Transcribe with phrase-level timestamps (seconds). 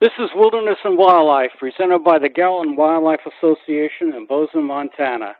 [0.00, 5.36] This is Wilderness and Wildlife, presented by the Gallatin Wildlife Association in Bozeman, Montana.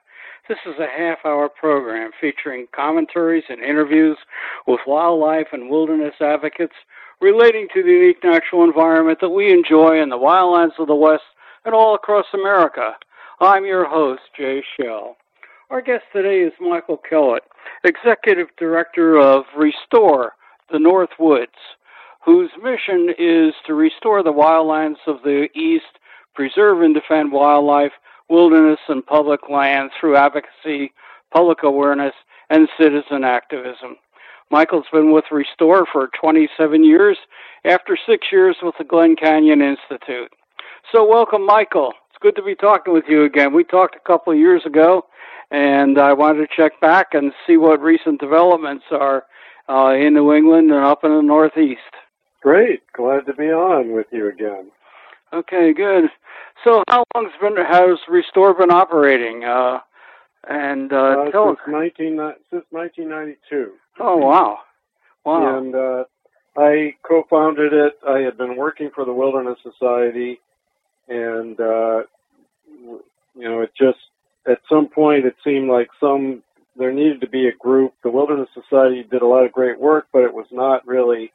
[0.51, 4.19] This is a half hour program featuring commentaries and interviews
[4.67, 6.75] with wildlife and wilderness advocates
[7.23, 11.25] relating to the unique natural environment that we enjoy in the wildlands of the West
[11.65, 12.97] and all across America.
[13.41, 15.17] I'm your host, Jay Shell.
[15.71, 17.45] Our guest today is Michael Kellett,
[17.83, 20.35] Executive Director of Restore
[20.71, 21.57] the North Woods
[22.25, 25.99] whose mission is to restore the wildlands of the East,
[26.35, 27.93] preserve and defend wildlife,
[28.29, 30.93] wilderness, and public lands through advocacy,
[31.33, 32.15] public awareness,
[32.51, 33.97] and citizen activism.
[34.51, 37.17] Michael's been with Restore for 27 years
[37.65, 40.33] after six years with the Glen Canyon Institute.
[40.93, 41.93] So, welcome, Michael.
[42.09, 43.55] It's good to be talking with you again.
[43.55, 45.07] We talked a couple of years ago,
[45.53, 49.25] and I wanted to check back and see what recent developments are
[49.69, 51.81] uh, in New England and up in the Northeast.
[52.43, 52.81] Great.
[52.93, 54.71] Glad to be on with you again.
[55.33, 56.05] Okay, good.
[56.65, 59.45] So, how long has been has Restore been operating?
[59.45, 59.81] Uh,
[60.49, 62.17] and uh, uh, tell since, 19,
[62.51, 63.73] since 1992.
[64.01, 64.59] Oh wow,
[65.25, 65.59] wow.
[65.59, 66.05] And uh,
[66.57, 67.99] I co-founded it.
[68.07, 70.41] I had been working for the Wilderness Society,
[71.09, 72.03] and uh,
[72.77, 73.99] you know, it just
[74.47, 76.43] at some point it seemed like some
[76.77, 77.95] there needed to be a group.
[78.03, 81.33] The Wilderness Society did a lot of great work, but it was not really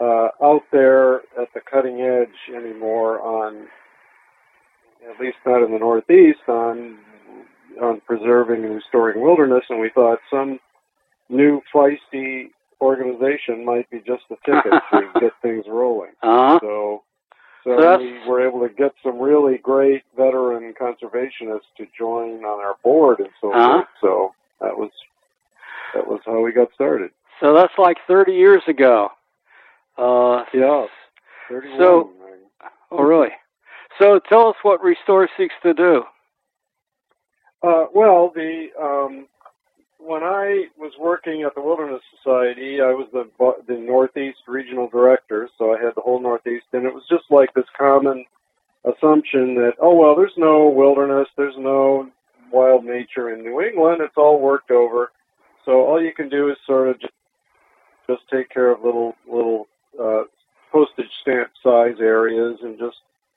[0.00, 3.66] uh, out there at the cutting edge anymore on,
[5.08, 6.98] at least not in the Northeast, on
[7.80, 9.64] on preserving and restoring wilderness.
[9.68, 10.58] And we thought some
[11.28, 12.46] new feisty
[12.80, 16.12] organization might be just the ticket to get things rolling.
[16.22, 16.58] Uh-huh.
[16.60, 17.02] So.
[17.64, 22.76] So we were able to get some really great veteran conservationists to join on our
[22.84, 23.68] board and so uh-huh.
[23.78, 23.86] forth.
[24.00, 24.92] So that was
[25.92, 27.10] that was how we got started.
[27.40, 29.10] So that's like 30 years ago.
[29.98, 30.86] Uh, yeah.
[31.78, 32.10] So,
[32.90, 33.30] oh really?
[33.98, 36.02] So tell us what Restore seeks to do.
[37.62, 39.26] Uh, well, the um,
[39.98, 43.28] when I was working at the Wilderness Society, I was the
[43.66, 47.52] the Northeast regional director, so I had the whole Northeast, and it was just like
[47.54, 48.24] this common
[48.84, 52.08] assumption that oh well, there's no wilderness, there's no
[52.52, 55.10] wild nature in New England, it's all worked over,
[55.64, 57.12] so all you can do is sort of just
[58.08, 59.66] just take care of little little
[60.02, 60.22] uh,
[60.72, 62.96] postage stamp size areas and just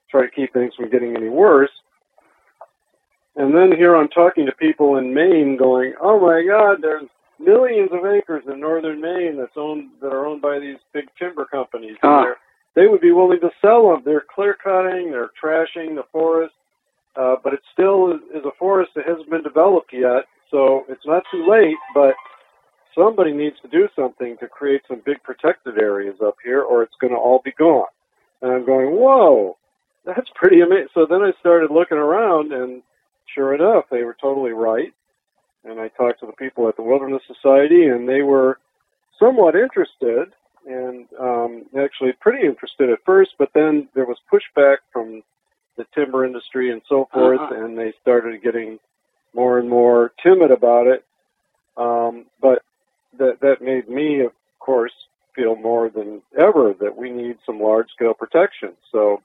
[0.09, 1.71] try to keep things from getting any worse.
[3.35, 7.07] And then here I'm talking to people in Maine going, oh my God, there's
[7.39, 11.45] millions of acres in northern Maine that's owned that are owned by these big timber
[11.45, 11.95] companies.
[12.03, 12.25] Ah.
[12.75, 14.01] They would be willing to sell them.
[14.05, 16.53] They're clear cutting, they're trashing the forest,
[17.15, 20.25] uh, but it still is, is a forest that hasn't been developed yet.
[20.51, 22.15] So it's not too late, but
[22.95, 26.95] somebody needs to do something to create some big protected areas up here, or it's
[26.99, 27.87] going to all be gone.
[28.41, 29.57] And I'm going, whoa,
[30.05, 30.87] that's pretty amazing.
[30.93, 32.81] So then I started looking around, and
[33.33, 34.93] sure enough, they were totally right.
[35.65, 38.59] And I talked to the people at the Wilderness Society, and they were
[39.19, 40.33] somewhat interested,
[40.65, 45.21] and um, actually pretty interested at first, but then there was pushback from
[45.77, 47.63] the timber industry and so forth, uh-huh.
[47.63, 48.79] and they started getting
[49.33, 51.05] more and more timid about it.
[51.77, 52.61] Um, but
[53.17, 54.93] that that made me, of course,
[55.35, 58.73] feel more than ever that we need some large scale protection.
[58.91, 59.21] So,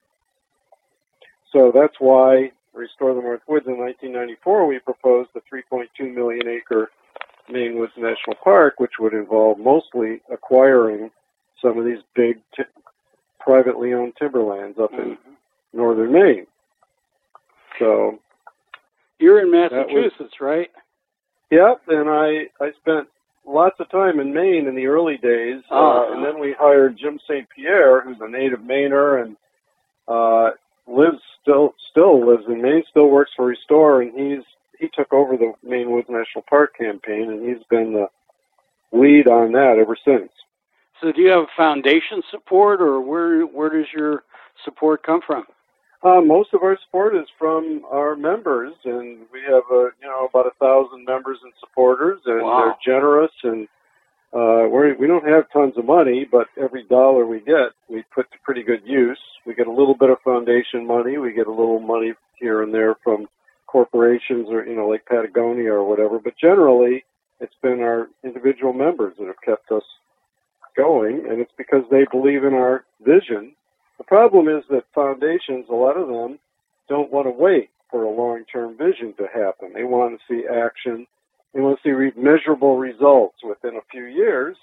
[1.53, 6.91] so that's why Restore the North Woods in 1994 we proposed the 3.2 million acre
[7.49, 11.11] Maine Woods National Park, which would involve mostly acquiring
[11.61, 12.63] some of these big t-
[13.39, 15.19] privately owned timberlands up in Mhm.
[15.75, 16.47] northern Maine.
[17.79, 18.19] So,
[19.19, 20.71] You're in Massachusetts, right?
[21.51, 23.09] yep, and I I spent
[23.47, 26.13] lots of time in Maine in the early days, uh, Uh-huh.
[26.15, 27.49] and then we hired Jim St.
[27.49, 29.37] Pierre, who's a native Mainer and
[30.09, 30.51] uh,
[30.87, 34.45] lives still still lives in Maine, still works for Restore, and he's
[34.79, 38.09] he took over the Maine Woods National Park campaign, and he's been the
[38.93, 40.31] lead on that ever since.
[41.01, 44.25] So do you have foundation support, or where where does your
[44.65, 45.45] support come from?
[46.05, 50.27] Uh, most of our support is from our members, and we have a you know
[50.29, 52.77] about a thousand members and supporters, and Wow.
[52.85, 53.67] they're generous, and
[54.35, 58.31] uh, we're, we don't have tons of money, but every dollar we get, we put
[58.33, 59.19] to pretty good use.
[59.47, 62.75] We get a little bit of foundation money, we get a little money here and
[62.75, 63.27] there from
[63.67, 67.03] corporations or you know like Patagonia or whatever, but generally
[67.41, 69.83] it's been our individual members that have kept us
[70.77, 73.55] going, and it's because they believe in our vision
[73.99, 76.39] the problem is that foundations, a lot of them,
[76.89, 79.73] don't want to wait for a long term vision to happen.
[79.75, 81.07] They want to see action.
[81.55, 84.57] They want to see re- measurable results within a few years.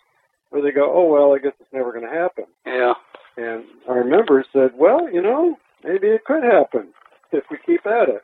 [0.49, 2.45] where they go, oh well, I guess it's never going to happen.
[2.65, 2.93] Yeah.
[3.37, 6.89] And our members said, well, you know, maybe it could happen
[7.31, 8.23] if we keep at it.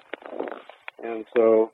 [1.04, 1.72] And so,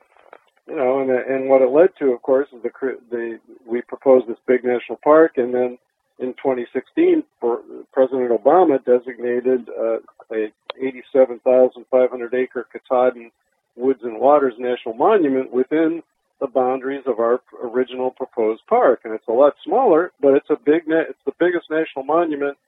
[0.68, 2.70] you know, and and what it led to, of course, is the
[3.10, 5.78] the we proposed this big national park, and then
[6.18, 7.22] in 2016,
[7.92, 9.98] President Obama designated uh,
[10.32, 13.30] a 87,500 acre Katahdin
[13.76, 16.02] Woods and Waters National Monument within
[16.40, 20.56] the boundaries of our original proposed park, and it's a lot smaller, but it's a
[20.56, 20.86] big.
[20.86, 22.58] Na- it's the biggest national monument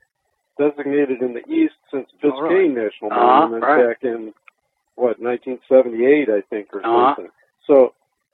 [0.59, 2.75] designated in the east since Biscayne?
[2.75, 3.89] National uh-huh, Monument right.
[3.89, 4.33] back in
[4.95, 7.15] what 1978, I think, or uh-huh.
[7.17, 7.33] something.
[7.67, 7.93] So,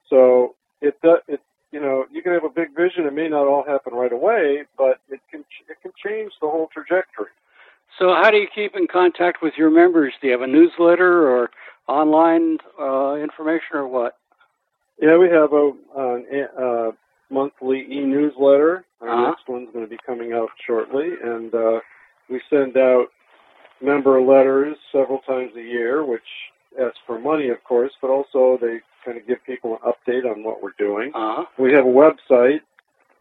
[0.08, 1.40] so it it
[1.72, 3.06] you know you can have a big vision.
[3.06, 6.68] It may not all happen right away, but it can it can change the whole
[6.72, 7.32] trajectory.
[7.98, 10.14] So, how do you keep in contact with your members?
[10.20, 11.50] Do you have a newsletter or
[11.88, 14.16] online uh, information, or what?
[15.00, 16.92] Yeah, we have a, a, a
[17.30, 18.84] monthly e-newsletter.
[19.00, 19.28] Our Uh-huh.
[19.30, 21.80] next one's going to be coming out shortly, and uh,
[22.30, 23.06] we send out
[23.80, 26.22] member letters several times a year, which
[26.80, 30.42] ask for money, of course, but also they kind of give people an update on
[30.44, 31.10] what we're doing.
[31.14, 31.44] Uh-huh.
[31.58, 32.60] We have a website,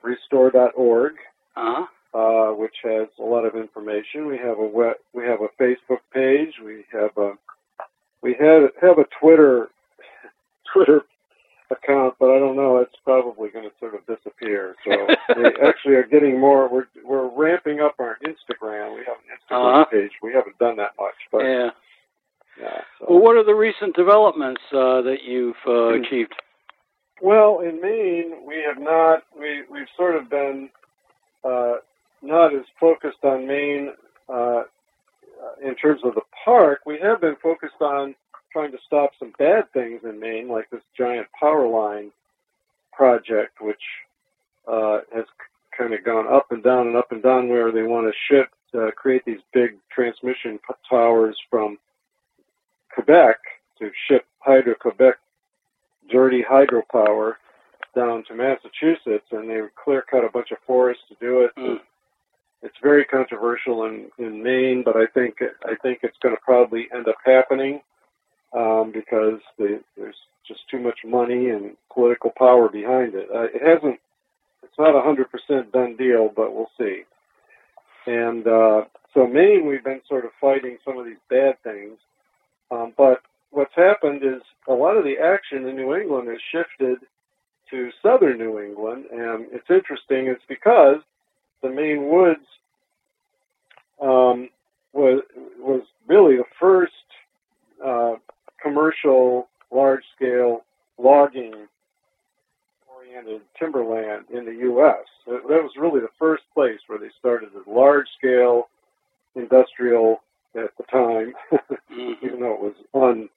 [0.03, 1.13] restore.org,
[1.55, 1.85] Uh-huh.
[2.17, 4.27] uh, which has a lot of information.
[4.27, 6.53] We have a web, we have a Facebook page.
[6.63, 7.33] We have a
[8.21, 9.69] we have have a Twitter
[10.73, 11.01] Twitter
[11.71, 12.77] account, but I don't know.
[12.77, 14.75] It's probably going to sort of disappear.
[14.85, 14.91] So
[15.37, 16.69] we actually are getting more.
[16.71, 18.93] We're we're ramping up our Instagram.
[18.93, 19.85] We have an Instagram Uh-huh.
[19.85, 20.11] page.
[20.21, 21.69] We haven't done that much, but Yeah.
[22.61, 22.81] Yeah.
[22.99, 23.05] So.
[23.09, 26.03] Well, what are the recent developments uh, that you've uh, Hmm.
[26.03, 26.33] achieved?
[27.21, 29.23] Well, in Maine, we have not.
[29.39, 30.69] We we've sort of been
[31.43, 31.75] uh,
[32.21, 33.91] not as focused on Maine
[34.27, 34.63] uh,
[35.63, 36.81] in terms of the park.
[36.85, 38.15] We have been focused on
[38.51, 42.11] trying to stop some bad things in Maine, like this giant power line
[42.91, 43.81] project, which
[44.67, 45.25] uh, has
[45.77, 48.49] kind of gone up and down and up and down, where they want to ship,
[48.73, 51.77] uh, create these big transmission p- towers from
[52.93, 53.37] Quebec
[53.79, 55.15] to ship Hydro Quebec
[56.09, 57.35] dirty hydropower
[57.95, 61.51] down to Massachusetts, and they would clear cut a bunch of forests to do it.
[61.57, 61.79] Mm.
[62.63, 66.87] It's very controversial in, in Maine, but I think I think it's going to probably
[66.93, 67.81] end up happening
[68.55, 70.15] um, because the, there's
[70.47, 73.27] just too much money and political power behind it.
[73.33, 73.99] Uh, it hasn't.
[74.63, 77.01] It's not a hundred percent done deal, but we'll see.
[78.05, 78.83] And uh,
[79.13, 81.97] so Maine, we've been sort of fighting some of these bad things,
[82.71, 83.21] um, but
[83.51, 86.99] what's happened is a lot of the action in New England has shifted
[87.69, 90.27] to southern New England, and it's interesting.
[90.27, 90.97] It's because
[91.61, 92.45] the Maine woods
[94.01, 94.49] um,
[94.93, 95.21] was
[95.59, 96.93] was really the first
[97.85, 98.15] uh,
[98.61, 100.63] commercial, large-scale
[100.97, 101.53] logging
[102.95, 105.05] oriented timberland in the U.S.
[105.25, 108.69] That was really the first place where they started as large-scale
[109.35, 110.21] industrial
[110.55, 111.33] at the time,
[111.91, 112.17] Mhm.
[112.23, 113.29] even though it was un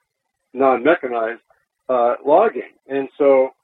[0.52, 1.40] non-mechanized
[1.88, 3.55] uh, logging, and so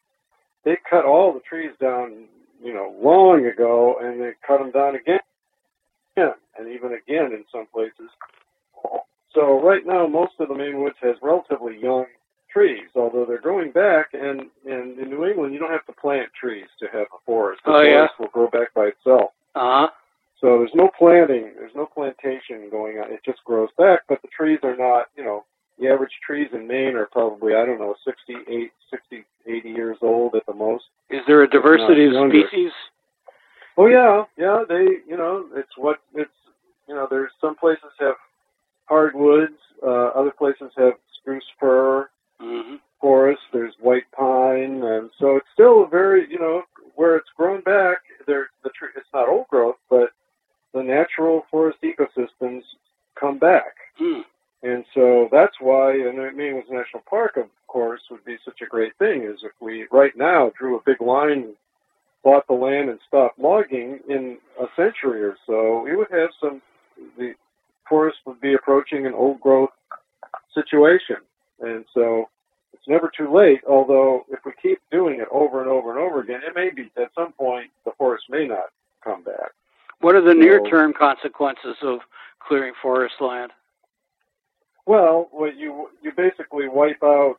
[0.65, 2.27] they cut all the trees down,
[2.63, 5.21] you know, long ago, and they cut them down again,
[6.17, 8.11] and even again in some places.
[9.33, 12.07] So right now, most of the Maine woods has relatively young
[12.53, 14.09] trees, although they're growing back.
[14.13, 17.63] And, and in New England, you don't have to plant trees to have a forest.
[17.65, 17.91] The Oh, yeah?
[18.09, 19.31] forest will grow back by itself.
[19.55, 19.89] Uh-huh.
[20.41, 23.13] So there's no planting, there's no plantation going on.
[23.13, 25.45] It just grows back, but the trees are not, you know,
[25.79, 30.35] the average trees in Maine are probably, I don't know, 68, 60, 80 years old
[30.35, 30.85] at the most.
[31.11, 32.73] Is there a diversity of species?
[33.77, 34.63] Oh yeah, yeah.
[34.69, 36.31] They, you know, it's what it's.
[36.89, 38.17] You know, there's some places have
[38.87, 43.41] hardwoods, uh, other places have spruce fir hmm forest.
[43.53, 46.63] There's white pine, and so it's still a very, you know,
[46.97, 47.99] where it's grown back.
[48.27, 48.89] There, the tree.
[48.97, 50.11] It's not old growth, but
[50.73, 52.63] the natural forest ecosystems
[53.19, 54.25] come back, Mm.
[54.63, 55.93] and so that's why.
[55.93, 59.23] And I mean, with National Park, of course, would be such a great thing.
[59.23, 61.55] Is if we right now drew a big line
[62.23, 66.61] bought the land and stopped logging in a century or so, we would have some,
[67.17, 67.33] the
[67.89, 69.71] forest would be approaching an old growth
[70.55, 71.17] situation.
[71.61, 72.29] And so
[72.73, 76.21] it's never too late, although if we keep doing it over and over and over
[76.21, 78.67] again, it may be at some point the forest may not
[79.03, 79.53] come back.
[80.01, 82.01] What are the near-term consequences of
[82.41, 83.53] clearing forest land?
[84.87, 87.37] Well, you you basically wipe out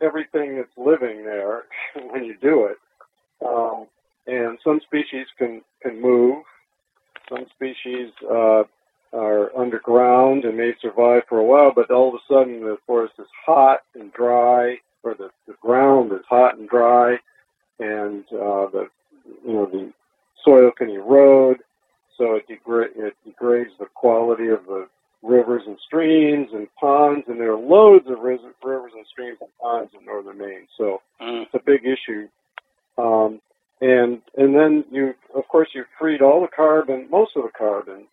[0.00, 1.64] everything that's living there
[2.10, 2.78] when you do it.
[3.46, 3.86] Um,
[4.26, 6.44] and some species can can move.
[7.28, 8.64] Some species uh,
[9.12, 13.14] are underground and may survive for a while, but all of a sudden the forest
[13.18, 17.16] is hot and dry, or the, the ground is hot and dry,
[17.78, 18.88] and uh, the
[19.44, 19.92] you know the
[20.44, 21.58] soil can erode,
[22.18, 24.88] so it, degra- it degrades the quality of the
[25.22, 29.90] rivers and streams and ponds, and there are loads of rivers and streams and ponds
[29.98, 30.66] in northern Maine.
[30.76, 31.42] So Mm.
[31.42, 32.28] it's a big issue.
[32.98, 33.40] Um,
[33.80, 38.06] and and then you, of course, you freed all the carbon, most of the carbon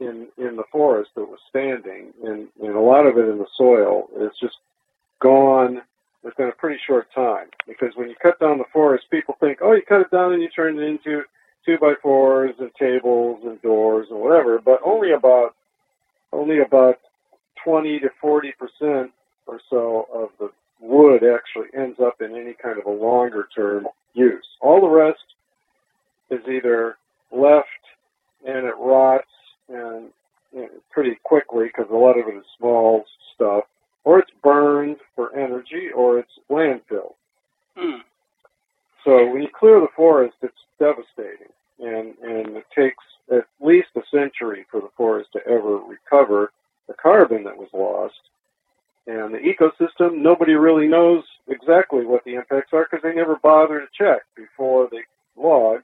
[0.00, 3.46] in in the forest that was standing, and, and a lot of it in the
[3.56, 4.08] soil.
[4.16, 4.56] It's just
[5.20, 5.82] gone
[6.22, 7.48] within a pretty short time.
[7.66, 10.42] Because when you cut down the forest, people think, oh, you cut it down and
[10.42, 11.22] you turn it into
[11.64, 14.60] two by fours and tables and doors and whatever.
[14.64, 15.54] But only about
[16.32, 16.98] only about
[17.64, 19.10] 20 to 40 percent
[19.46, 23.86] or so of the wood actually ends up in any kind of a longer term
[24.14, 24.46] use.
[24.60, 25.18] All the rest
[26.30, 26.96] is either
[27.30, 27.68] left
[28.46, 29.28] and it rots
[29.68, 30.10] and
[30.52, 33.04] you know, pretty quickly because a lot of it is small
[33.34, 33.64] stuff,
[34.04, 37.14] or it's burned for energy, or it's landfill.
[37.76, 38.00] Mm.
[39.04, 44.02] So when you clear the forest, it's devastating, and and it takes at least a
[44.10, 46.52] century for the forest to ever recover
[46.88, 48.14] the carbon that was lost.
[49.06, 53.80] And the ecosystem, nobody really knows exactly what the impacts are because they never bother
[53.80, 55.02] to check before they
[55.36, 55.82] log,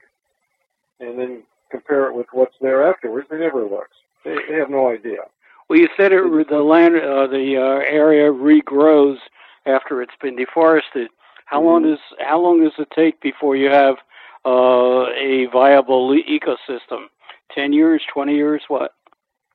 [1.00, 3.28] and then compare it with what's there afterwards.
[3.30, 3.88] They never look.
[4.24, 5.18] They, they have no idea.
[5.68, 9.18] Well, you said it, the land, uh, the uh, area regrows
[9.66, 11.10] after it's been deforested.
[11.50, 13.96] How long does how long does it take before you have
[14.46, 17.06] uh, a viable ecosystem?
[17.52, 18.94] Ten years, twenty years, what?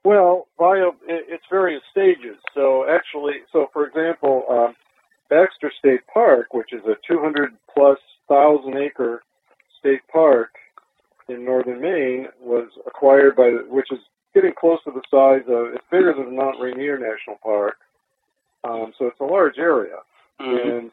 [0.03, 2.35] Well, bio, it's various stages.
[2.53, 4.75] So actually, so for example, um,
[5.29, 7.97] Baxter State Park, which is a 200 plus
[8.27, 9.23] thousand acre
[9.79, 10.49] state park
[11.29, 13.99] in northern Maine, was acquired by, which is
[14.35, 17.77] getting close to the size of, it's bigger than Mount Rainier National Park.
[18.63, 19.97] Um, so it's a large area.
[20.39, 20.77] Mhm.
[20.77, 20.91] And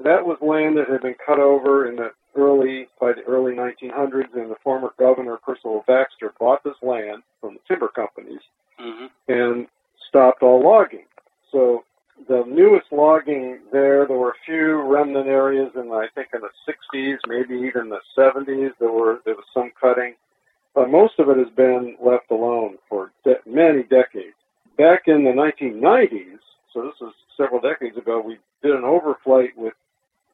[0.00, 4.34] that was land that had been cut over in the early by the early 1900s,
[4.34, 8.40] and the former governor Percival Baxter bought this land from the timber companies
[8.78, 9.10] Mhm.
[9.26, 9.68] and
[10.06, 11.06] stopped all logging.
[11.50, 11.84] So
[12.26, 16.50] the newest logging there, there were a few remnant areas in I think in the
[16.64, 18.72] 60s, maybe even the 70s.
[18.78, 20.14] There were there was some cutting,
[20.74, 24.36] but most of it has been left alone for de- many decades.
[24.76, 26.38] Back in the 1990s,
[26.72, 29.74] so this was several decades ago, we did an overflight with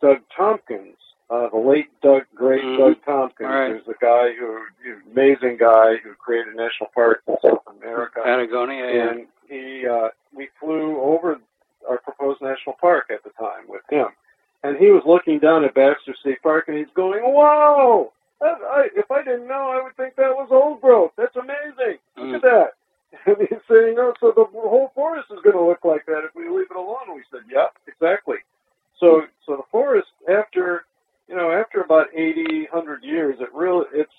[0.04, 0.96] Doug Tompkins,
[1.30, 2.76] uh, the late Doug, great Mhm.
[2.78, 3.70] Doug Tompkins, Right.
[3.72, 4.60] who's the guy who,
[5.12, 8.84] amazing guy who created national parks in South America Patagonia.
[8.92, 9.08] Yeah.
[9.10, 11.38] and he uh, we flew over
[11.88, 14.08] our proposed national park at the time with him,
[14.62, 18.12] and he was looking down at Baxter State Park, and he's going, "Wow!
[18.40, 21.12] That, I, if I didn't know, I would think that was old growth.
[21.16, 21.98] That's amazing.
[22.16, 22.34] Look Mm.
[22.34, 22.74] at that."
[23.26, 26.34] And he's saying, "No, so the whole forest is going to look like that if
[26.34, 28.38] we leave it alone." And we said, "Yeah, exactly."
[29.00, 30.84] So, so the forest after
[31.28, 34.12] you know, after about 80, 100 years, it really, it's,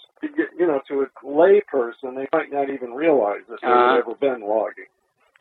[0.58, 3.98] you know, to a lay person, they might not even realize that there Uh-huh.
[4.00, 4.86] ever been logging.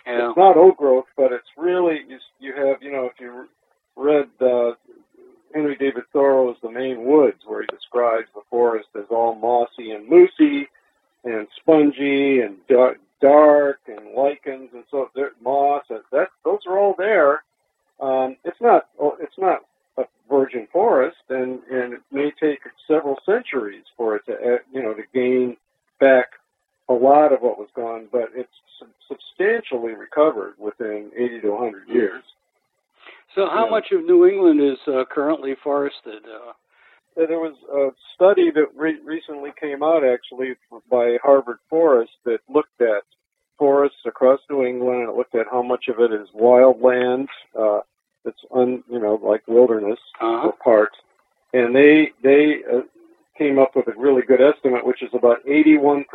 [0.06, 0.28] yeah.
[0.28, 3.48] It's not old growth, but it's really, you, you have, you know, if you
[3.96, 4.72] read uh,
[5.54, 10.06] Henry David Thoreau's The Maine Woods, where he describes the forest as all mossy and
[10.06, 10.66] moosey
[11.24, 16.78] and spongy and dark, dark and lichens and so there, moss, that, that those are
[16.78, 17.42] all there.
[18.00, 19.60] Um, it's not, oh, it's not
[19.96, 24.82] a virgin forest, and and it may take several centuries for it to uh, you
[24.82, 25.56] know to gain
[26.00, 26.26] back
[26.88, 28.48] a lot of what was gone, but it's
[29.08, 32.22] substantially recovered within 80 to 100 years.
[33.34, 33.70] So, how Yeah.
[33.70, 36.22] much of New England is uh, currently forested?
[36.26, 36.52] Uh,
[37.16, 40.56] There was a study that re- recently came out actually
[40.90, 43.04] by Harvard Forest that looked at
[43.56, 47.80] forests across New England and it looked at how much of it is wildland uh,
[48.24, 50.48] that's un, you know like wilderness uh-huh.
[50.48, 50.98] or parks,
[51.52, 52.03] and they
[55.84, 56.06] One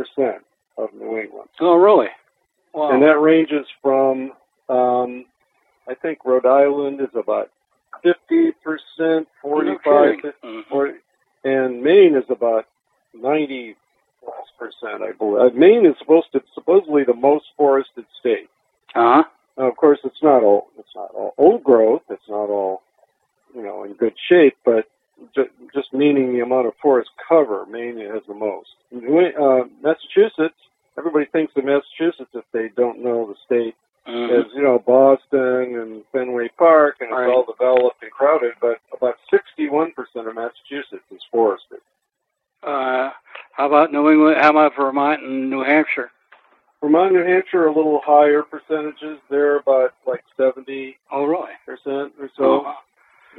[46.82, 49.20] Vermont, New Hampshire, a little higher percentages.
[49.30, 51.52] They're about like 70 Oh, really?
[51.66, 52.62] percent or so.
[52.62, 52.74] Uh-huh.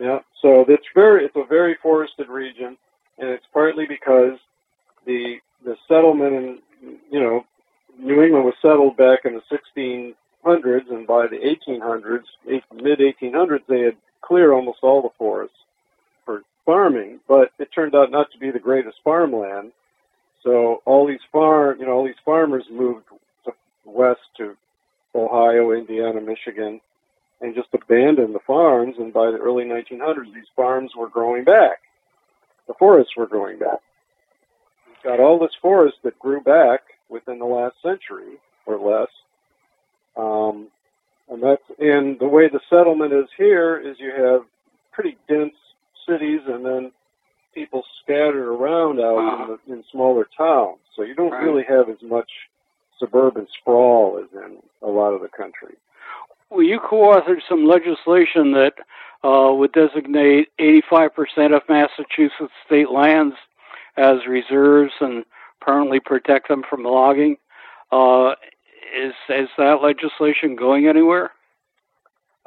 [0.00, 0.18] Yeah.
[0.42, 2.76] So it's very, it's a very forested region,
[3.18, 4.38] and it's partly because
[5.06, 6.58] the the settlement in
[7.10, 7.44] you know
[7.98, 9.42] New England was settled back in the
[10.46, 12.24] 1600s, and by the 1800s,
[12.74, 15.56] mid 1800s, they had cleared almost all the forests
[16.24, 17.20] for farming.
[17.28, 19.72] But it turned out not to be the greatest farmland.
[20.42, 23.04] So all these farm, you know, all these farmers moved
[23.84, 24.56] west to
[25.14, 26.80] Ohio, Indiana, Michigan,
[27.40, 28.96] and just abandoned the farms.
[28.98, 31.78] And by the early 1900s, these farms were growing back.
[32.68, 33.80] The forests were growing back.
[34.86, 39.08] We've got all this forest that grew back within the last century or less.
[40.16, 40.68] Um,
[41.28, 44.42] and that's and the way the settlement is here is you have
[44.92, 45.54] pretty dense
[46.06, 46.92] cities and then
[47.54, 50.78] people scattered around out in, the, in smaller towns.
[50.96, 51.42] So you don't right.
[51.42, 52.30] really have as much
[53.00, 55.74] suburban sprawl is in a lot of the country.
[56.50, 58.74] Well, you co-authored some legislation that
[59.24, 63.36] uh, would designate 85% of Massachusetts state lands
[63.96, 65.24] as reserves and
[65.60, 67.36] permanently protect them from logging.
[67.90, 68.34] Uh,
[68.96, 71.30] is is that legislation going anywhere?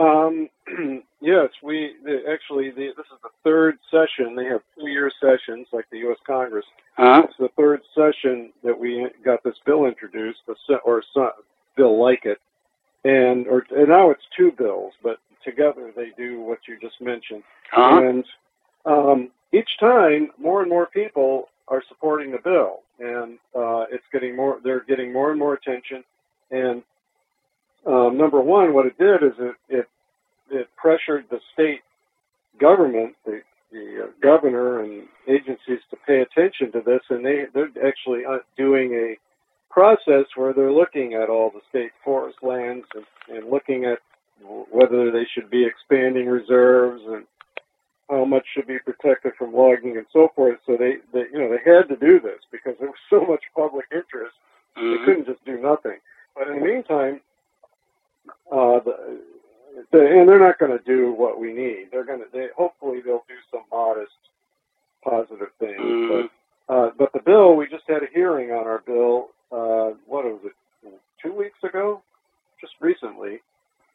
[0.03, 0.49] Um,
[1.21, 4.35] yes, we the, actually the, this is the third session.
[4.35, 6.17] They have two-year sessions, like the U.S.
[6.25, 6.65] Congress.
[6.97, 7.23] Uh-huh.
[7.25, 10.39] It's the third session that we got this bill introduced,
[10.85, 11.29] or a
[11.75, 12.39] bill like it,
[13.03, 17.43] and or and now it's two bills, but together they do what you just mentioned.
[17.75, 18.03] Uh-huh.
[18.03, 18.25] And
[18.85, 24.35] um, each time, more and more people are supporting the bill, and uh, it's getting
[24.35, 24.59] more.
[24.63, 26.03] They're getting more and more attention.
[26.51, 26.83] And
[27.85, 29.87] um, number one, what it did is it, it
[30.93, 31.81] pressured the state
[32.59, 37.71] government, the the uh, governor and agencies to pay attention to this, and they they're
[37.85, 39.17] actually uh, doing a
[39.71, 43.97] process where they're looking at all the state forest lands and, and looking at
[44.71, 47.23] whether they should be expanding reserves and
[48.09, 50.59] how much should be protected from logging and so forth.
[50.67, 53.41] So they, they you know, they had to do this because there was so much
[53.55, 54.35] public interest.
[54.77, 54.91] Mm-hmm.
[54.91, 55.97] They couldn't just do nothing.
[56.35, 57.21] But in the meantime,
[58.51, 59.32] uh, the, the,
[59.91, 61.87] and they're not going to do what we need.
[61.91, 64.11] They're going to, they, hopefully, they'll do some modest,
[65.03, 65.79] positive things.
[65.79, 66.27] Mm-hmm.
[66.67, 69.29] But, uh, but the bill, we just had a hearing on our bill.
[69.51, 70.53] Uh, what was it?
[71.21, 72.01] Two weeks ago,
[72.59, 73.39] just recently,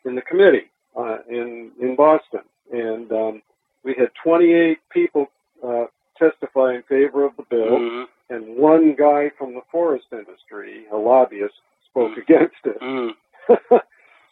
[0.06, 2.40] in the committee uh, in in Boston,
[2.72, 3.42] and um,
[3.84, 5.26] we had 28 people
[5.66, 5.84] uh,
[6.18, 8.34] testify in favor of the bill, mm-hmm.
[8.34, 11.54] and one guy from the forest industry, a lobbyist,
[11.90, 12.20] spoke mm-hmm.
[12.20, 12.80] against it.
[12.80, 13.54] Mm-hmm.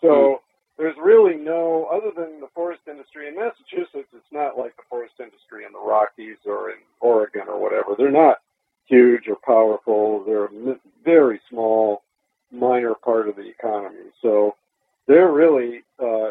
[0.01, 0.35] so mm-hmm.
[0.79, 5.15] there's really no, other than the forest industry in Massachusetts, it's not like the forest
[5.19, 7.95] industry in the Rockies or in Oregon or whatever.
[7.97, 8.39] They're not
[8.87, 10.25] huge or powerful.
[10.25, 12.03] They're a very small,
[12.53, 14.11] minor part of the economy.
[14.23, 14.55] So
[15.09, 16.31] they're really, uh,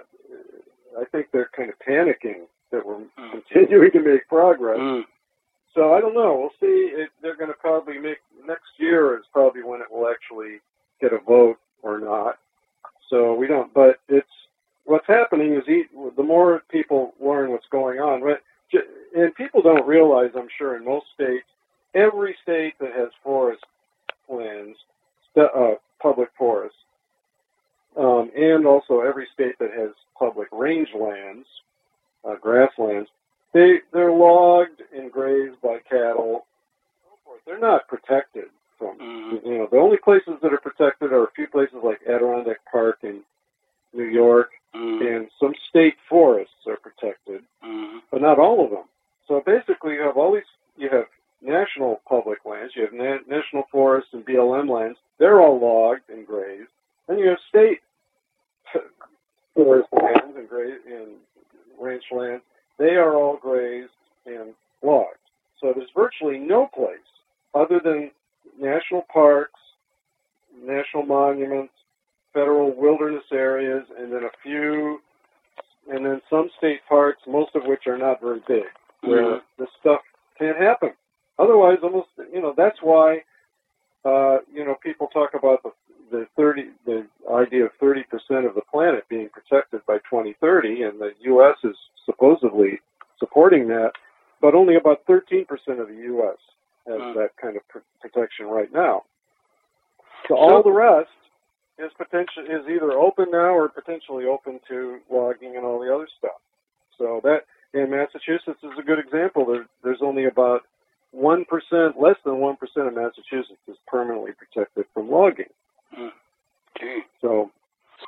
[1.00, 3.32] I think they're kind of panicking that we're mm.
[3.32, 4.80] continuing to make progress.
[4.80, 5.04] Mm.
[5.74, 6.38] So I don't know.
[6.40, 6.92] We'll see.
[6.94, 10.60] It, they're going to probably make next year is probably when it will actually
[11.02, 12.40] get a vote or not.
[13.10, 13.74] So we don't.
[13.74, 14.28] But it's
[14.86, 15.84] what's happening is he,
[16.16, 18.42] the more people learn what's going on, but
[19.16, 21.46] and people don't realize, I'm sure, in most states,
[21.94, 23.64] every state that has forest
[24.28, 24.78] lands,
[25.38, 26.78] uh, public forests,
[27.98, 31.46] um, and also every state that has public rangelands,
[32.28, 33.10] uh, grasslands,
[33.54, 35.80] they they're logged and grazed by
[36.16, 36.46] cattle.
[37.04, 37.42] So forth.
[37.46, 38.46] They're not protected
[38.78, 38.98] from.
[39.00, 39.48] Mm-hmm.
[39.48, 43.00] You know, the only places that are protected are a few places like Adirondack Park
[43.04, 43.22] in
[43.94, 45.06] New York, mm-hmm.
[45.06, 48.00] and some state forests are protected, mm-hmm.
[48.12, 48.86] but not all of them.
[49.28, 50.44] So basically, you have all these.
[50.78, 51.06] You have
[51.42, 52.74] national public lands.
[52.76, 54.98] You have na- national forests and BLM lands.
[55.20, 56.70] They're all logged and grazed.
[57.08, 57.80] Then you have state
[59.56, 61.16] forest lands and grazed and
[61.80, 62.44] ranch lands,
[62.78, 63.92] they are all grazed
[64.26, 65.18] and logged.
[65.62, 66.98] So there's virtually no place
[67.54, 68.12] other than
[68.60, 69.60] national parks,
[70.64, 71.74] national monuments,
[72.34, 75.00] federal wilderness areas, and then a few,
[75.90, 78.66] and then some state parks, most of which are not very big,
[79.02, 79.46] where mm-hmm.
[79.58, 80.02] this stuff
[80.38, 80.92] can't happen.
[81.40, 83.24] Otherwise, almost, you know, that's why,
[84.04, 85.72] uh, you know, people talk about the
[86.12, 88.04] the 30 the idea of 30%
[88.48, 92.80] of the planet being protected by 2030 and the US is supposedly
[93.20, 93.92] supporting that
[94.46, 95.42] but only about 13%
[95.80, 96.38] of the US
[96.86, 97.16] has mm.
[97.16, 99.02] that kind of pr- protection right now
[100.28, 101.10] so all the rest
[101.80, 106.08] is potential is either open now or potentially open to logging and all the other
[106.20, 106.40] stuff
[106.96, 110.62] so that in Massachusetts is a good example there, there's only about
[111.18, 111.46] 1%,
[112.00, 112.56] less than 1%
[112.88, 115.50] of Massachusetts is permanently protected from logging.
[116.78, 117.00] Okay.
[117.22, 117.50] So,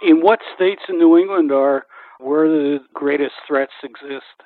[0.02, 1.86] in what states in New England are
[2.20, 4.44] where the greatest threats exist?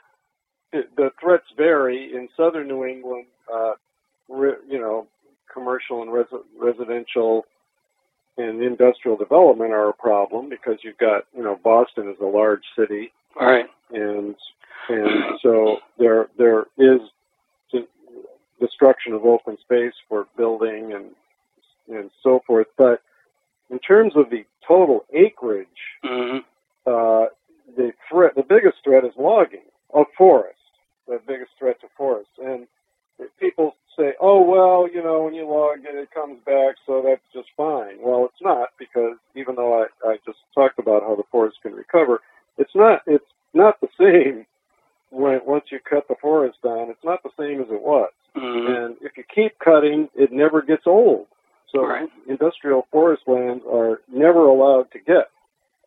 [0.72, 2.14] The threats vary.
[2.14, 3.74] In southern New England, uh,
[4.30, 5.08] re, you know,
[5.52, 6.26] commercial and res-
[6.58, 7.46] residential
[8.38, 12.64] and industrial development are a problem because you've got you know Boston is a large
[12.78, 13.66] city, right?
[13.92, 14.36] And
[14.90, 17.02] and so there there is
[18.62, 21.06] destruction of open space for building and
[21.94, 22.68] and so forth.
[22.78, 23.02] But
[23.70, 25.68] in terms of the total acreage,
[26.06, 26.38] mm-hmm.
[26.86, 27.26] uh,
[27.76, 30.61] the threat, the biggest threat is logging of forests.
[31.12, 32.68] The biggest threat to forests, and
[33.38, 37.22] people say, "Oh well, you know, when you log it, it comes back, so that's
[37.34, 41.28] just fine." Well, it's not because even though I, I just talked about how the
[41.30, 42.22] forest can recover,
[42.58, 43.02] it's not.
[43.06, 44.46] It's not the same
[45.10, 46.90] when once you cut the forest down.
[46.90, 48.12] It's not the same as it was.
[48.36, 48.74] Mm-hmm.
[48.74, 51.28] And if you keep cutting, it never gets old.
[51.72, 52.10] So right.
[52.28, 55.30] industrial forest lands are never allowed to get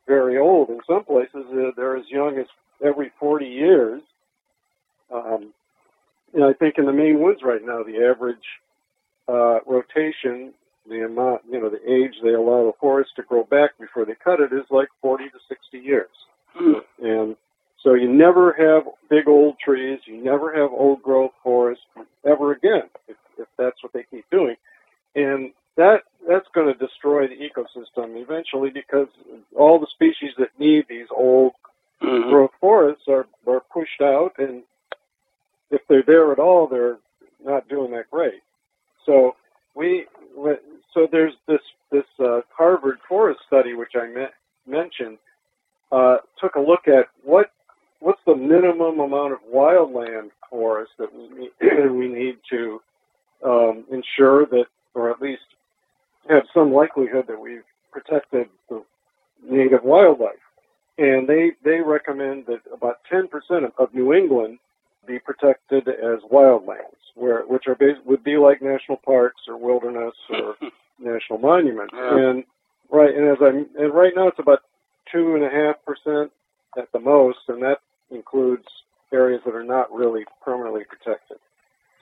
[0.07, 0.71] very old.
[0.71, 2.47] In some places, uh, they're as young as
[2.85, 4.03] every 40 years.
[5.13, 5.53] Um,
[6.33, 8.37] and I think in the Maine woods right now, the average
[9.29, 10.53] uh, rotation,
[10.89, 14.15] the amount, you know, the age they allow the forest to grow back before they
[14.23, 16.09] cut it is like 40 to 60 years.
[16.61, 16.81] Mm.
[17.03, 17.37] And
[17.83, 21.83] so you never have big old trees, you never have old growth forest
[22.25, 24.57] ever again if, if that's what they keep doing.
[25.15, 29.09] And that that's going to destroy the ecosystem eventually because
[29.57, 31.53] all the species that need these old
[32.03, 32.31] mm-hmm.
[32.31, 34.63] growth forests are are pushed out, and
[35.75, 36.99] if they're there at all, they're
[37.45, 38.43] not doing that great.
[39.07, 39.37] So
[39.75, 40.07] we
[40.93, 41.61] so there's this
[41.91, 45.19] this uh, Harvard forest study which I me- mentioned
[45.93, 47.51] uh, took a look at what
[48.01, 51.51] what's the minimum amount of wildland forest that we need,
[51.91, 52.81] we need to
[53.45, 55.43] um, ensure that, or at least
[56.29, 58.83] have some likelihood that we've protected the
[59.49, 60.33] native wildlife.
[60.97, 63.25] And they, they recommend that about 10%
[63.65, 64.59] of, of New England
[65.07, 70.15] be protected as wildlands, where which are based, would be like national parks or wilderness
[70.31, 70.57] or
[70.99, 71.95] national monuments.
[71.97, 72.31] Yeah.
[72.31, 72.45] And
[72.91, 74.61] right, and as I'm, and right now it's about
[75.11, 76.33] two and a half percent
[76.79, 77.79] at the most, and that
[78.11, 78.67] includes
[79.13, 81.39] areas that are not really permanently protected.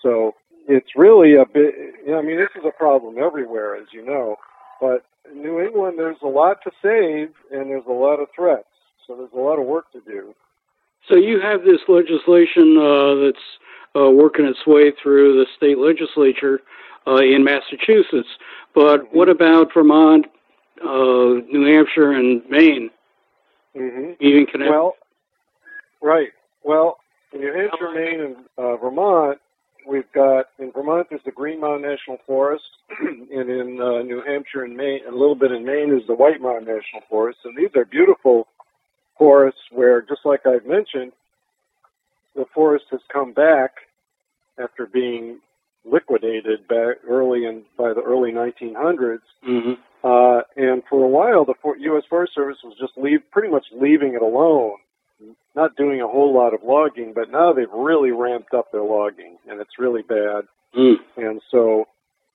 [0.03, 0.35] So
[0.69, 1.75] it's really a bit,
[2.09, 4.37] I mean, this is a problem everywhere, as you know,
[4.81, 8.67] but in New England, there's a lot to save and there's a lot of threats.
[9.07, 10.35] So there's a lot of work to do.
[11.09, 13.45] So you have this legislation uh, that's
[13.97, 16.61] uh, working its way through the state legislature
[17.07, 18.29] uh, in Massachusetts,
[18.75, 19.17] but mm-hmm.
[19.17, 20.27] what about Vermont,
[20.83, 22.91] uh, New Hampshire, and Maine?
[23.77, 24.12] Mm-hmm.
[24.21, 24.71] Even Connecticut?
[24.71, 24.97] Well,
[26.01, 26.29] right.
[26.62, 26.99] Well,
[27.33, 29.38] in New Hampshire, Maine, and uh, Vermont,
[29.87, 32.65] we've got in Vermont there's the Green Mountain National Forest,
[33.01, 36.15] and in uh, New Hampshire and Maine, and a little bit in Maine is the
[36.15, 38.47] White Mountain National Forest, and these are beautiful
[39.18, 41.12] forests where, just like I've mentioned,
[42.35, 43.72] the forest has come back
[44.59, 45.38] after being
[45.85, 49.20] liquidated back early in by the early 1900s.
[49.46, 49.72] Mm-hmm.
[50.05, 52.05] Uh, and for a while, the U.S.
[52.09, 54.77] Forest Service was just leave, pretty much leaving it alone
[55.55, 59.37] not doing a whole lot of logging, but now they've really ramped up their logging,
[59.48, 60.44] and it's really bad.
[60.77, 60.96] Mm.
[61.16, 61.87] And so,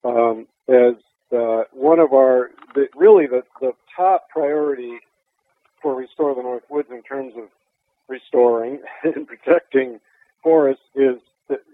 [0.04, 0.94] um, as
[1.36, 5.00] uh, one of our, the, really the, the top priority
[5.82, 7.46] for Restore the North Woods in terms of
[8.08, 10.00] restoring and protecting
[10.44, 11.18] forests is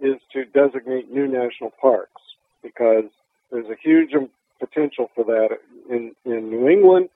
[0.02, 2.22] is to designate new national parks
[2.62, 3.06] because
[3.52, 4.12] there's a huge
[4.60, 5.58] potential for that
[5.90, 7.10] in in New England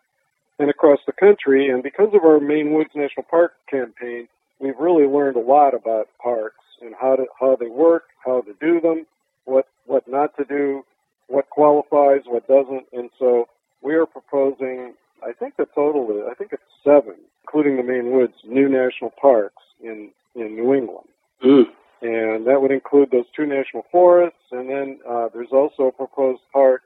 [0.59, 1.69] and across the country.
[1.69, 4.27] And because of our Maine Woods National Park campaign,
[4.59, 8.53] we've really learned a lot about parks and how to how they work, how to
[8.59, 9.05] do them,
[9.45, 10.83] what what not to do,
[11.27, 12.85] what qualifies, what doesn't.
[12.93, 13.47] And so
[13.81, 14.93] we are proposing,
[15.23, 19.11] I think the total is, I think it's seven, including the Maine Woods, new national
[19.11, 21.07] parks in in New England.
[21.43, 21.65] Mm.
[22.01, 26.41] And that would include those two national forests, and then uh, there's also a proposed
[26.53, 26.83] park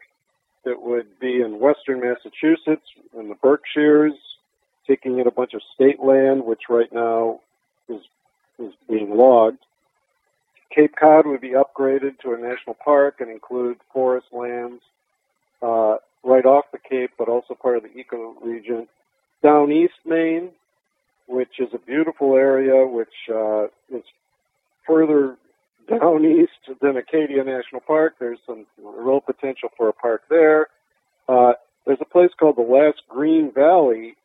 [0.64, 4.14] that would be in western Massachusetts, in the Berkshires,
[4.88, 7.42] taking in a bunch of state land, which right now
[7.90, 8.02] is
[8.60, 9.60] is being logged.
[10.74, 14.82] Cape Cod would be upgraded to a national park and include forest lands
[15.62, 18.88] uh, right off the Cape, but also part of the ecoregion.
[19.44, 20.52] Down East Maine,
[21.28, 24.04] which is a beautiful area, which uh, is
[24.86, 25.38] further
[25.90, 28.16] down east than Acadia National Park.
[28.20, 30.68] There's some real potential for a park there.
[31.28, 31.54] Uh,
[31.86, 34.16] there's a place called the Last Green Valley,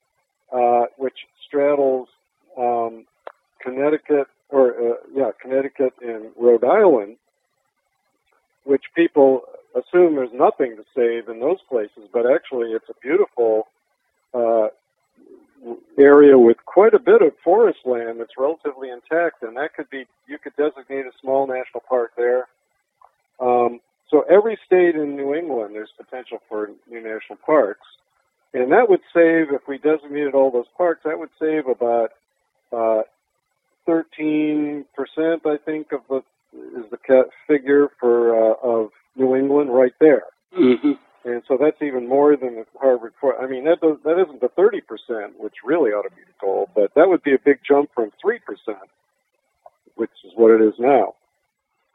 [0.52, 1.14] uh, which
[1.46, 2.08] straddles
[2.58, 3.06] um,
[3.62, 7.16] Connecticut or uh, yeah Connecticut and Rhode Island,
[8.64, 9.42] which people
[9.76, 13.68] assume there's nothing to save in those places, but actually it's a beautiful
[14.34, 14.68] uh,
[15.98, 20.04] area with quite a bit of forest land that's relatively intact, and that could be
[20.26, 22.46] you could designate a small national park there.
[23.40, 27.86] Um, so every state in New England, there's potential for new national parks,
[28.54, 31.02] and that would save if we designated all those parks.
[31.04, 32.12] That would save about
[32.72, 33.02] uh,
[33.86, 36.22] 13 percent, I think, of the
[36.76, 38.54] is the figure for uh,
[39.76, 40.24] right there.
[40.58, 40.92] Mm-hmm.
[41.24, 43.12] And so that's even more than the Harvard.
[43.20, 46.22] For, I mean, that does, that isn't the 30 percent, which really ought to be
[46.22, 48.88] the goal, but that would be a big jump from three percent,
[49.96, 51.14] which is what it is now.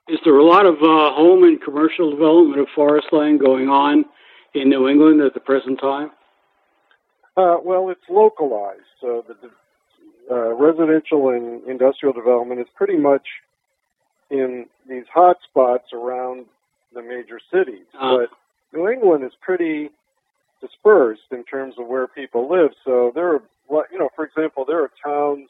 [0.09, 4.03] Is there a lot of uh, home and commercial development of forest land going on
[4.53, 6.11] in New England at the present time?
[7.37, 8.81] Uh, well, it's localized.
[8.99, 9.35] So the
[10.29, 13.25] uh, residential and industrial development is pretty much
[14.29, 16.20] in these hot spots around
[17.12, 17.86] major cities.
[18.00, 18.17] Uh.
[18.17, 18.30] But
[18.78, 19.89] New England is pretty
[20.62, 22.71] dispersed in terms of where people live.
[22.86, 23.41] So there are,
[23.91, 25.50] you know, for example, there are towns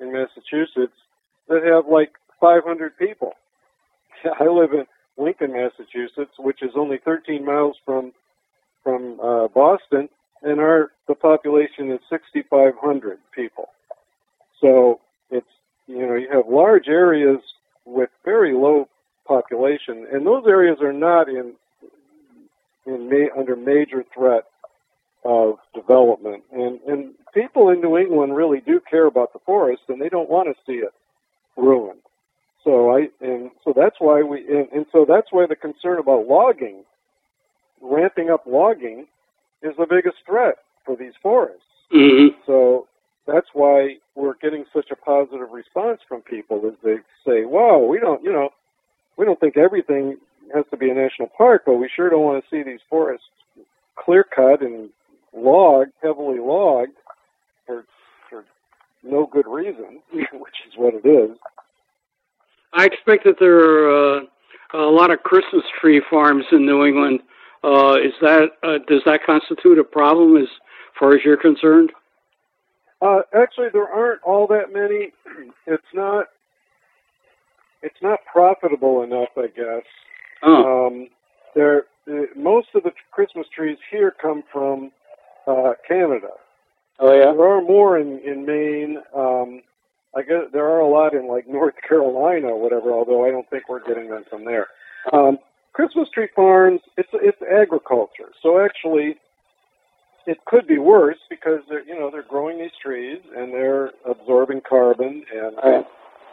[0.00, 0.96] in Massachusetts
[1.48, 3.32] that have like 500 people.
[4.40, 4.84] I live in
[5.16, 8.12] Lincoln, Massachusetts, which is only 13 miles from
[8.82, 10.08] from uh, Boston,
[10.42, 13.68] and our the population is 6,500 people.
[14.60, 15.00] So
[15.30, 15.46] it's
[15.86, 17.38] you know you have large areas
[17.84, 18.88] with very low
[19.26, 21.52] population, and those areas are not in
[22.86, 24.44] in ma- under major threat
[25.24, 26.42] of development.
[26.52, 30.30] And and people in New England really do care about the forest, and they don't
[30.30, 30.92] want to see it
[31.56, 32.00] ruined.
[32.64, 36.26] So I and so that's why we and, and so that's why the concern about
[36.26, 36.84] logging,
[37.80, 39.06] ramping up logging,
[39.62, 41.62] is the biggest threat for these forests.
[41.92, 42.38] Mm-hmm.
[42.46, 42.86] So
[43.26, 47.98] that's why we're getting such a positive response from people as they say, "Wow, we
[47.98, 48.50] don't, you know,
[49.16, 50.16] we don't think everything
[50.54, 53.26] has to be a national park, but we sure don't want to see these forests
[53.96, 54.90] clear cut and
[55.32, 56.96] logged, heavily logged
[57.66, 57.84] for
[58.28, 58.44] for
[59.02, 61.36] no good reason, which is what it is."
[62.74, 64.20] I expect that there are uh,
[64.74, 67.20] a lot of Christmas tree farms in New England.
[67.64, 70.48] Uh, is that uh, does that constitute a problem as
[70.98, 71.92] far as you're concerned?
[73.00, 75.12] Uh, actually, there aren't all that many.
[75.66, 76.26] It's not.
[77.82, 79.84] It's not profitable enough, I guess.
[80.42, 80.86] Oh.
[80.86, 81.08] Um,
[81.54, 81.84] there,
[82.36, 84.90] most of the Christmas trees here come from
[85.46, 86.30] uh, Canada.
[86.98, 87.32] Oh yeah.
[87.32, 88.98] There are more in in Maine.
[89.14, 89.62] Um,
[90.16, 92.92] I guess there are a lot in like North Carolina, or whatever.
[92.92, 94.66] Although I don't think we're getting them from there.
[95.12, 95.38] Um,
[95.72, 96.80] Christmas tree farms.
[96.96, 98.30] It's it's agriculture.
[98.42, 99.16] So actually,
[100.26, 104.60] it could be worse because they're you know they're growing these trees and they're absorbing
[104.68, 105.84] carbon and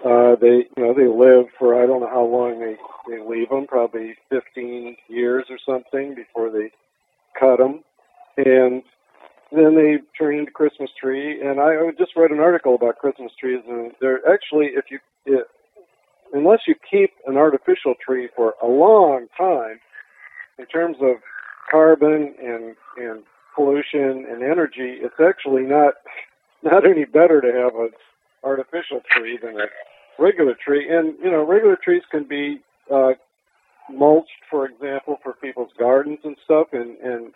[0.05, 2.75] uh, they you know they live for I don't know how long they
[3.09, 6.71] they leave them probably 15 years or something before they
[7.39, 7.83] cut them
[8.37, 8.83] and
[9.51, 13.61] then they turn into Christmas tree and I just read an article about Christmas trees
[13.67, 15.47] and they're actually if you it,
[16.33, 19.79] unless you keep an artificial tree for a long time
[20.57, 21.17] in terms of
[21.71, 23.23] carbon and and
[23.55, 25.95] pollution and energy, it's actually not
[26.63, 27.91] not any better to have an
[28.43, 29.65] artificial tree than a
[30.17, 30.87] regular tree.
[30.89, 33.13] And you know, regular trees can be uh,
[33.91, 36.67] mulched, for example, for people's gardens and stuff.
[36.73, 37.33] And and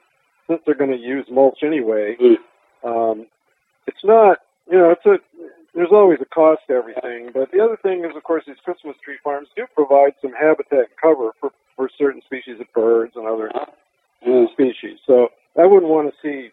[0.53, 2.37] since they're going to use mulch anyway, mm.
[2.83, 3.25] um,
[3.87, 4.39] it's not.
[4.71, 5.17] You know, it's a.
[5.73, 7.31] There's always a cost to everything.
[7.33, 10.89] But the other thing is, of course, these Christmas tree farms do provide some habitat
[11.01, 13.51] cover for for certain species of birds and other
[14.25, 14.51] mm.
[14.53, 14.99] species.
[15.07, 16.49] So I wouldn't want to see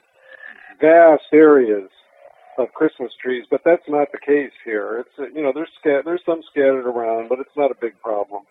[0.80, 1.90] vast areas
[2.56, 5.04] of Christmas trees, but that's not the case here.
[5.04, 8.42] It's you know there's scat- there's some scattered around, but it's not a big problem.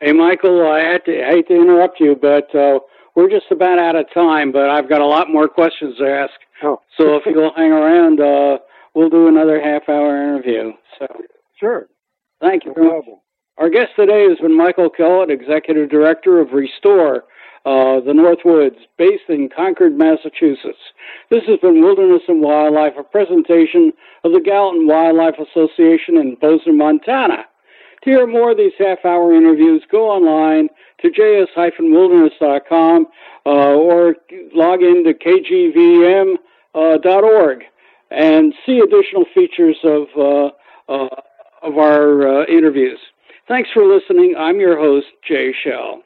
[0.00, 2.80] Hey, Michael, I had to I hate to interrupt you, but uh,
[3.14, 4.52] we're just about out of time.
[4.52, 6.32] But I've got a lot more questions to ask.
[6.64, 6.80] Oh.
[6.96, 8.58] so if you'll hang around, uh,
[8.94, 10.72] we'll do another half-hour interview.
[10.98, 11.06] So
[11.58, 11.86] sure.
[12.40, 12.72] Thank you.
[12.76, 13.22] No.
[13.58, 17.24] Our guest today has been Michael Kellett, Executive Director of Restore,
[17.64, 20.78] uh, the Northwoods, based in Concord, Massachusetts.
[21.30, 23.92] This has been Wilderness and Wildlife, a presentation
[24.24, 27.44] of the Gallatin Wildlife Association in Bozeman, Montana.
[28.04, 30.68] To hear more of these half hour interviews, go online
[31.00, 33.06] to js-wilderness.com
[33.46, 34.16] uh, or
[34.54, 36.38] log in to kgvm.org
[36.74, 37.64] uh,
[38.10, 40.50] and see additional features of, uh,
[40.92, 41.08] uh
[41.62, 42.98] of our uh, interviews.
[43.46, 44.34] Thanks for listening.
[44.36, 46.02] I'm your host, Jay Shell.